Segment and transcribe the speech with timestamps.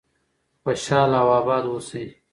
[0.63, 2.05] خوشحاله او آباد اوسئ.